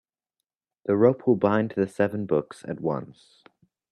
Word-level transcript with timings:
The 0.85 0.97
rope 0.97 1.27
will 1.27 1.35
bind 1.35 1.75
the 1.77 1.87
seven 1.87 2.25
books 2.25 2.65
at 2.67 2.79
once. 2.81 3.43